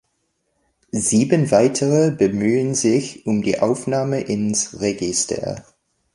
[0.93, 5.63] Sieben weitere bemühen sich um die Aufnahme ins Register.